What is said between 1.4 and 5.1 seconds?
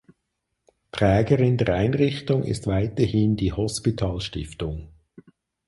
der Einrichtung ist weiterhin die Hospitalstiftung.